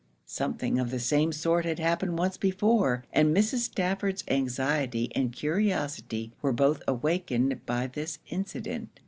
Something 0.25 0.79
of 0.79 0.89
the 0.89 0.97
same 0.97 1.31
sort 1.31 1.63
had 1.63 1.77
happened 1.77 2.17
once 2.17 2.35
before, 2.35 3.05
and 3.13 3.37
Mrs. 3.37 3.65
Stafford's 3.69 4.23
anxiety 4.29 5.11
and 5.13 5.31
curiosity 5.31 6.31
were 6.41 6.51
both 6.53 6.81
awakened 6.87 7.63
by 7.67 7.85
this 7.85 8.17
incident. 8.31 8.99